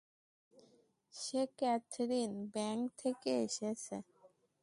সে 1.13 1.41
Catherine, 1.59 2.31
bank 2.53 2.83
থেকে 2.97 3.31
এসেছে। 3.45 3.95